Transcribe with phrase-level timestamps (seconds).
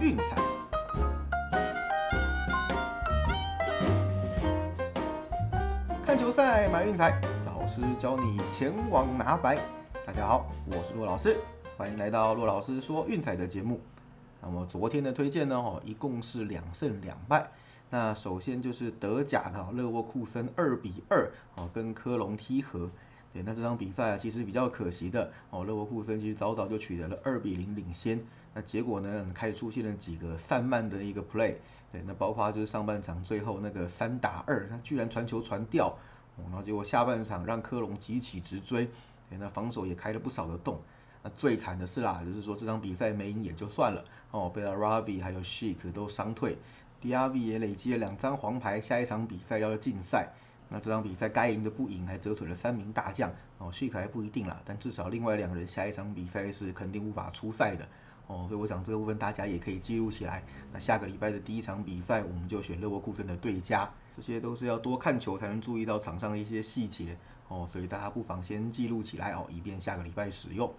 [0.00, 0.24] 运彩。
[6.04, 9.58] 看球赛买运彩，老师教你前往拿白。
[10.06, 11.38] 大家好，我是骆老师，
[11.76, 13.80] 欢迎来到骆老师说运彩的节目。
[14.42, 17.48] 那么昨天的推荐呢，哦，一共是两胜两败。
[17.90, 22.90] 那首先就是德甲的勒沃库森二比二哦跟科隆踢和。
[23.32, 28.20] 对，那这场比赛啊，其实比较可惜的哦，勒沃库森其实早早就取得了二比零领先，
[28.52, 31.54] 那结果呢，开始出现了几个散漫的一个 play，
[31.92, 35.88] 对，那包括就是上半场最后那个三打二，他居然传球传掉，
[36.36, 38.88] 哦，然后结果下半场让科隆急起直追，
[39.28, 40.80] 对，那防守也开了不少的洞，
[41.22, 46.58] 那最惨的是啦，就是说这场比赛没赢也就算了，哦，被了 Rabi 还有 Sheik 都伤退
[47.00, 50.28] ，DRV 也累积了两张黄牌，下一场比赛要禁赛。
[50.72, 53.32] 那这场比赛该赢的不赢，还折损了三名大将。
[53.58, 57.88] 哦，Shake 还不一定啦，但至少另外两人下一场比赛是肯定无法出赛的。
[58.30, 60.44] 哦，所以我想这个部分大家也可以记录起来。
[60.72, 67.16] 那下个礼拜的第一场比赛，我们就选勒沃库森的对家，这些都是要多看球才能注意到场上的一些细节
[67.48, 70.72] 哦，所以大家不妨先记录起来哦，以便下个礼拜使用。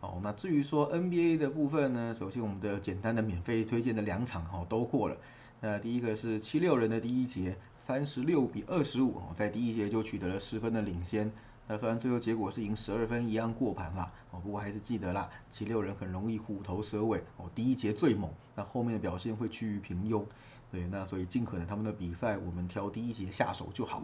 [0.00, 5.16] 哦，那至于说 NBA 的部分呢，首先我们的简单的免费推荐的两场哦都过了。
[5.60, 11.30] 那第一个是七六人的第一节，三十六比二十五哦，在第一节就取得了十分的领先。
[11.68, 20.24] 那虽然最后结果是赢十二分，一样过盘啦哦，不过还是记得啦，七六人很容易虎头蛇尾哦，第一节最猛，那后面的表现会趋于平庸。
[20.70, 24.02] 对，那所以尽可能他们的比赛，我们挑第一节下手就好。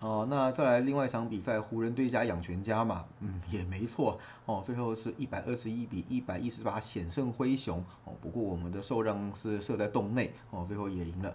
[0.00, 11.34] 哦，那再来另外一场比赛，湖人对家养全家嘛，嗯，也没错哦，最后是一百二十一比一百一十八险胜灰熊哦，不过我们的受让是设在洞内哦，最后也赢了。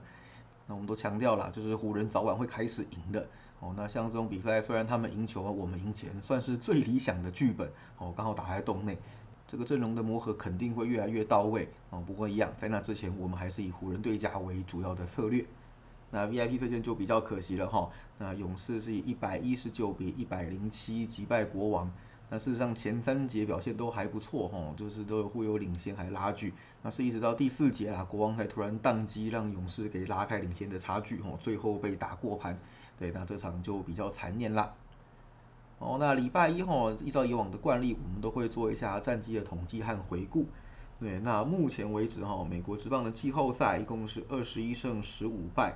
[0.67, 3.27] 那我们都强调了，就是湖人早晚会开始赢的
[3.59, 3.73] 哦。
[3.75, 8.97] 那像这种比赛，虽然他们赢球，我们赢钱，算是最理想的剧本哦，刚好打在洞内，
[9.47, 12.03] 这个阵容的磨合肯定会越来越到位哦。
[12.05, 15.45] 不过一样，在那之前，我们还是以湖人对家为主要的策略。
[16.11, 17.89] 那 VIP 推荐就比较可惜了哈。
[18.17, 21.91] 那勇士是以一百一十九比一百零七击败国王。
[22.29, 26.53] 那事实上前三节表现都还不错哈，就是都有互有领先还拉锯。
[26.81, 32.57] 那是一直到第四节啊，国王才突然宕机，让勇士给拉开领先的差距哈，最后被打过盘。
[32.97, 34.73] 对，那这场就比较残念啦。
[35.77, 40.47] 哦，那礼拜一哈，依照以往的惯例，我们都会做一下战绩的统计和回顾。
[40.99, 45.75] 对，那目前为止哈，美国职棒的季后赛一共是二十一胜十五败。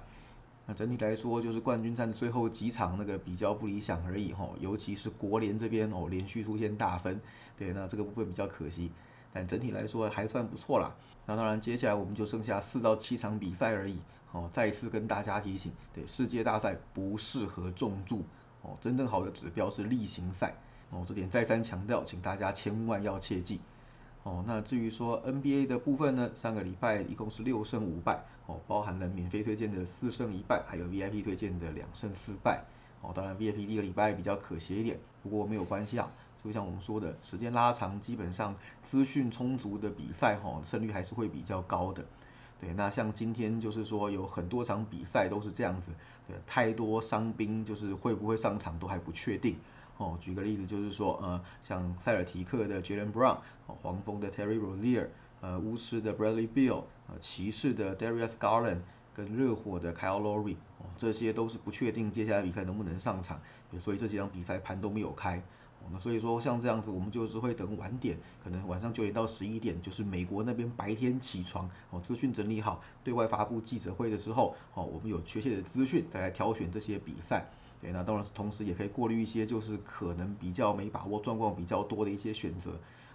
[0.70, 7.20] 那整体来说，就是冠军战最后几场那个比较不理想而已哈，尤其是国联这边哦，连续出现大分，
[7.58, 8.92] 对，那这个部分比较可惜，
[9.34, 10.94] 但整体来说还算不错啦。
[11.26, 13.98] 那当然，接下来我们就剩下四到七场比赛而已，
[14.32, 18.24] 哦，再次跟大家提醒，对，世界大赛不适合重注，
[18.62, 20.54] 哦，真正好的指标是例行赛，
[20.92, 23.60] 哦，这点再三强调，请大家千万要切记。
[24.24, 32.64] 哦，那至于说 NBA 的部分呢，上个礼拜一共是六胜五败，哦，包含了免费推荐的四胜一败，还有 VIP 推荐的两胜四败。
[33.02, 36.12] 哦，当然 VIP 第一个礼拜比较可惜一点，不过没有关系啊。
[36.44, 42.06] 就像我们说的，时间拉长，基本上资讯充足的比赛，哈，胜率还是会比较高的。
[42.60, 45.92] 对，那像今天就是说有很多场比赛都是这样子，
[46.28, 49.56] 对，太多伤兵，就是会不会上场都还不确定。
[50.00, 53.38] 哦，举个例子，就是说，呃，像塞尔提克的 Jalen Brown，
[53.68, 55.08] 黄蜂的 Terry Rozier，
[55.42, 58.78] 呃，巫师的 Bradley Beal，呃，骑士的 Darius Garland，
[59.14, 63.42] 跟热火的 Kyle Lowry，哦，这些都是不确定接下来比赛能不能上场，
[63.78, 65.44] 所以这几场比赛盘都没有开。
[65.92, 77.50] 那所以说像这样子，我们就是会等晚点，可能晚上九点到十一点，就是美国那边白天起床，哦，资讯整理好，对外发布记者会的时候，哦，我们有确切的资讯，再来挑选这些比赛。
[77.82, 82.72] 对，那当然同时也可以过滤一些就是可能比较没把握、状况比较多的一些选择，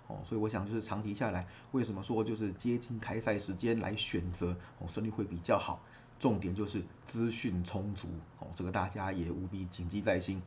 [0.06, 5.80] 哦，所以我想就是长期下来，为什么说就是接近开赛时间来选择，哦，胜率会比较好。
[6.19, 8.08] 重点就是资讯充足，
[8.38, 10.41] 哦，这个大家也务必谨记在心。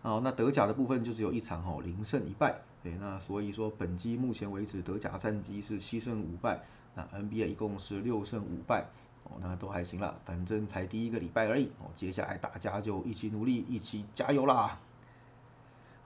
[0.00, 2.60] 好，那德甲的部分就只有一场，哦，零胜一败。
[2.82, 6.62] 对，那所以说本季目前为止德甲战绩是七胜五败，
[6.94, 8.86] 那 NBA 一共是六胜五败。
[9.24, 11.66] 哦，那都还行了，反正才第一个礼拜而已。
[11.78, 14.78] 哦，接下来大家就一起努力，一起加油啦！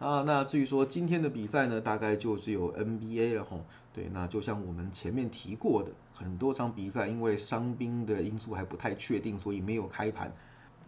[0.01, 3.61] 啊，那至于说今天的比赛呢，大概就只有 NBA 了吼。
[3.93, 10.33] 对，那就像我们前面提过的，很多场比赛因为伤兵的因素还不太确定，所以没有开盘。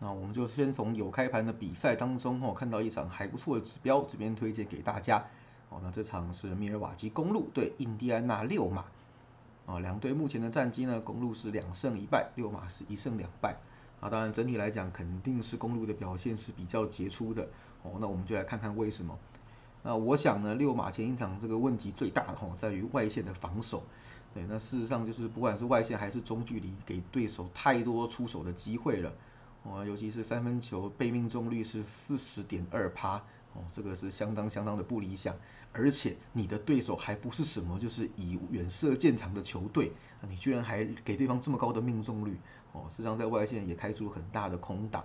[0.01, 5.25] 那我们就先从有开盘的比赛当中哦，看到一场还不错的指标，这边推荐给大家。
[5.71, 8.85] 哦，那这场是米尔瓦基公路对印第安纳六马。
[9.67, 11.01] 啊，两队目前的战绩呢？
[11.01, 13.57] 公路是两胜一败，六马是一胜两败。
[14.01, 17.49] 啊，当然整体来讲，肯定是公路的表现是比较杰出的。
[17.83, 19.19] 哦，那我们就来看看为什么。
[19.83, 23.83] 那我想呢，六马前一场这个问题最大的吼，在于外线的防守。
[24.35, 29.13] 对，那事实上就是不管是外线还是中距离，给对手太多出手的机会了。
[29.63, 33.23] 哦，尤其是三分球被命中率是四十点二趴，
[33.57, 35.35] 哦，这个是相当相当的不理想。
[35.73, 39.93] 而且你的对手还不是什么就是以远射见长的球队，
[40.29, 42.37] 你居然还给对方这么高的命中率，
[42.73, 45.05] 哦，实际上在外线也开出很大的空档。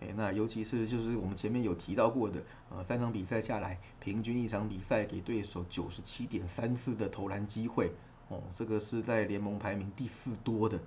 [0.00, 2.40] 哎，那尤其是就是我们前面有提到过的，
[2.70, 7.90] 呃，三场比赛下来，平均一场比赛给对手九十七点三次的投篮机会，
[8.28, 10.78] 哦，这个是在联盟排名第四多的。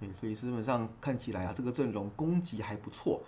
[0.00, 3.22] 对，所以基本上看起来啊，这个阵容攻击还不错。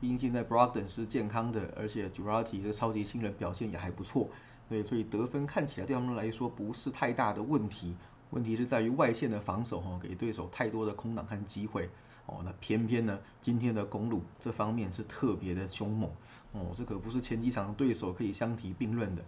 [0.00, 4.28] 毕竟现在 Brogdon 是健康的，而且 j u r a t i 的超级新人表现也还不错。
[4.68, 7.94] 对，所以得分看起来对他们来说不是太大的问题。
[8.30, 11.90] 问题是在于外线的防守哈，给对手太多的空档和机会。
[12.26, 16.10] 哦，那偏偏呢，今天的公路这方面是特别的凶猛。
[16.52, 19.22] 哦，这可不是前几场对手可以相提并论的。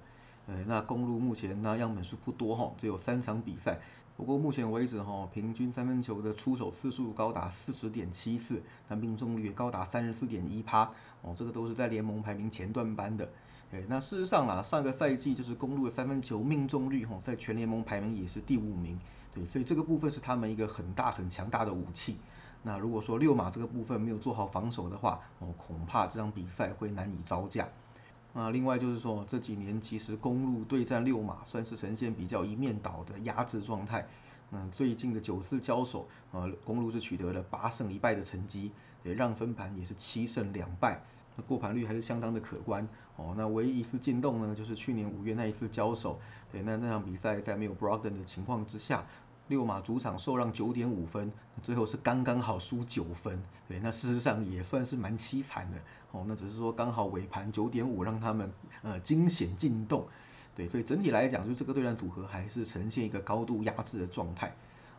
[0.46, 3.78] 呃，那公路目前那样本数不多哈，只有三场比赛。
[4.16, 10.90] 不过目前为止哈，平均三分球的出手次数高达四十点七次，那命中率高达三十四点一趴，
[11.22, 13.28] 哦，这个都是在联盟排名前段班的。
[13.72, 19.00] 哎，那事实上啦，上个赛季就是公路的三分球命中率哈，在全联盟排名也是第五名。
[19.32, 22.18] 对，所以这个部分是他们一个很大很强大的武器。
[22.62, 27.66] 那如果说六马这个部分没有做好防守的话，哦，恐怕这场比赛会难以招架。
[28.34, 34.06] 啊，另外就是说，这几年其实公路对战六马算是呈现比较一面倒的压制状态。
[34.52, 38.70] 嗯，最近的九次交手，呃，公路是取得了八胜一败的成绩，
[39.02, 41.02] 对，让分盘也是七胜两败，
[41.36, 42.88] 那过盘率还是相当的可观。
[43.16, 46.18] 哦，那唯一一次进洞呢，就是去年五月那一次交手，
[46.50, 49.04] 对，那那场比赛在没有 Brogden 的情况之下。
[49.52, 51.30] 六马主场受让九点五分，
[51.62, 53.38] 最后是刚刚好输九分，
[53.68, 55.76] 对，那事实上也算是蛮凄惨的
[56.10, 56.24] 哦。
[56.26, 58.50] 那只是说刚好尾盘九点五让他们
[58.80, 60.06] 呃惊险进洞，
[60.56, 64.56] 对，所以整体来讲，就这个对战组合还是呈现一个高度压制的状态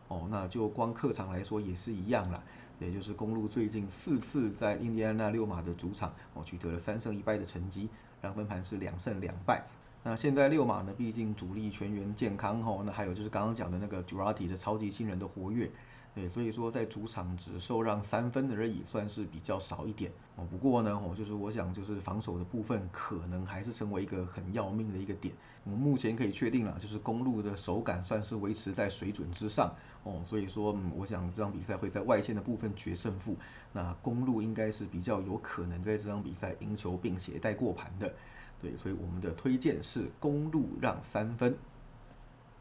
[0.07, 0.27] 哦。
[0.29, 2.39] 那就光客场来说也是一样啦，
[2.77, 7.89] 也就是公路最近四次在印第安纳六马的主场哦取得了三胜一败的成绩，
[8.21, 9.65] 让分盘是两胜两败。
[10.05, 15.71] 那现在六马呢，毕竟主力全员健康吼，那还有就是刚刚讲的那个 j u r a t i 的超级新人的活跃，
[16.13, 20.45] 对，所以说在主场只受让三分而已，算是比较少一点哦。
[20.51, 25.33] 不过呢，哦，就是我想就是防守的部分可能还是成为一个很要命的一个点。
[25.63, 29.73] 我们目前可以确定了，就是公路的手感算是维持在水准之上
[30.03, 33.37] 哦，所以说，嗯，我想这场比赛会在外线的部分决胜负。
[33.71, 38.13] 那公路应该是比较有可能在这场比赛赢球并且带过盘的。
[38.63, 41.55] 对，所以我们的推荐是公路让三分。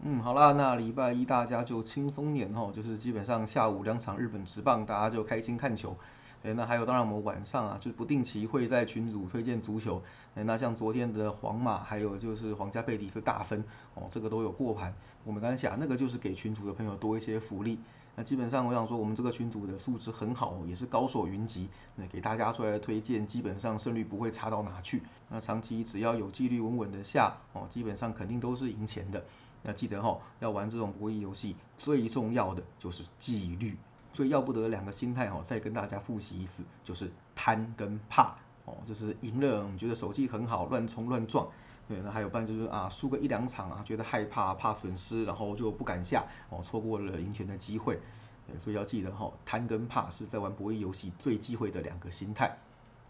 [0.00, 5.96] 嗯，好啦，那礼拜一大家就轻松点哦，就是基本上下午两场日本直棒，大家就开心看球。
[6.42, 10.02] 哎，那还有当然我们晚上啊，就不定期会在群组推荐足球。
[10.34, 13.62] 哎，那像昨天的皇马，还有就是皇家贝蒂斯大分，
[13.94, 14.92] 哦，这个都有过盘。
[15.24, 17.78] 我们刚才讲那个就是给群组的朋友多一些福利。
[18.14, 21.68] 那基本上我想说，我们这个群组的素质很好，也是高手云集。
[21.94, 25.00] 那给大家出来的推荐，基本上胜率不会差到哪去。
[25.30, 29.24] 那长期只要有纪律稳稳的下，哦，基本上肯定都是赢钱的。
[29.62, 33.76] 那记得哈，要玩这种博弈游戏，最重要的就是纪律。
[34.12, 38.34] 所以要不得两个心态哈，再跟大家复习一次，就是贪跟怕。
[38.64, 41.48] 哦，就是赢了，觉得手气很好，乱冲乱撞。
[41.88, 47.98] 对，那还有办就是啊，输个一两场啊，觉得害怕，怕损失，然后就不敢下，哦，错过了赢钱的机会。
[48.46, 52.56] 对，所以要记得哈，贪跟怕是在玩博弈游戏最忌讳的两个心态。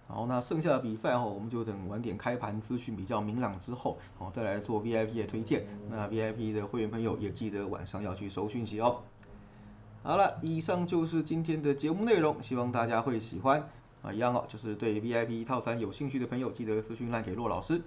[0.08, 5.66] 然后，那剩下的比赛哈，我们就等晚点开盘资讯比较明朗之后，哦，再来做 VIP 的推荐。
[5.90, 9.02] 那 VIP 的会员朋友也记得晚上要去收讯息哦。
[10.04, 13.68] 好了，以上就是今天的节目内容，希望大家会喜欢。
[14.02, 17.80] 啊，一样哦，就是对 VIP 套餐有兴趣的朋友，记得私讯赖给骆老师。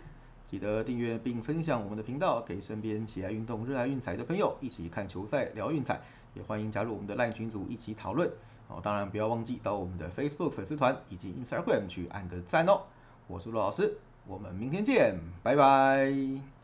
[0.50, 6.00] 记得订阅并分享我们的频道，给身边喜爱运动、热爱运彩的朋友一起看球赛、聊运彩。
[6.34, 8.30] 也欢迎加入我们的赖群组一起讨论。
[8.70, 12.84] 哦，当然不要忘记到我们的 Facebook 粉丝团以及 Instagram 去按个赞哦。
[13.28, 16.55] 我是骆老师，我们明天见，拜拜。